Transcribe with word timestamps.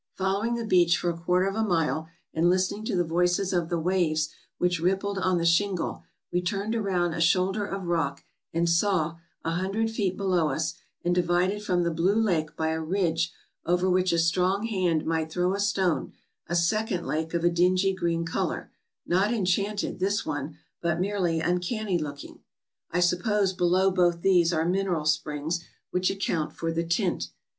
Following 0.15 0.55
the 0.55 0.65
beach 0.65 0.97
for 0.97 1.11
a 1.11 1.17
quarter 1.19 1.45
of 1.45 1.53
a 1.53 1.61
mile, 1.63 2.09
and 2.33 2.49
listen 2.49 2.79
ing 2.79 2.85
to 2.85 2.95
the 2.95 3.03
voices 3.03 3.53
of 3.53 3.69
the 3.69 3.77
waves 3.79 4.29
which 4.57 4.79
rippled 4.79 5.19
on 5.19 5.37
the 5.37 5.45
shingle, 5.45 6.01
we 6.31 6.41
turned 6.41 6.73
around 6.75 7.13
a 7.13 7.21
shoulder 7.21 7.67
of 7.67 7.85
rock, 7.85 8.23
and 8.51 8.67
saw, 8.67 9.19
a 9.45 9.51
hundred 9.51 9.91
feet 9.91 10.17
below 10.17 10.49
us, 10.49 10.73
and 11.05 11.13
divided 11.13 11.61
from 11.61 11.83
the 11.83 11.91
blue 11.91 12.15
lake 12.19 12.55
by 12.55 12.69
a 12.69 12.81
ridge 12.81 13.31
over 13.63 13.87
which 13.87 14.11
a 14.11 14.17
strong 14.17 14.63
hand 14.65 15.05
might 15.05 15.31
throw 15.31 15.53
a 15.53 15.59
stone, 15.59 16.13
a 16.47 16.55
second 16.55 17.05
lake 17.05 17.35
of 17.35 17.43
a 17.43 17.49
dingy 17.51 17.93
green 17.93 18.25
color— 18.25 18.71
not 19.05 19.31
enchanted, 19.31 19.99
this 19.99 20.25
one, 20.25 20.57
but 20.81 20.99
merely 20.99 21.41
uncanny 21.41 21.99
looking. 21.99 22.39
I 22.89 23.01
suppose 23.01 23.53
below 23.53 23.91
both 23.91 24.21
these 24.23 24.51
are 24.51 24.65
mineral 24.67 25.05
springs 25.05 25.63
which 25.91 26.09
account 26.09 26.53
for 26.53 26.71
the 26.71 26.83
tint. 26.83 27.27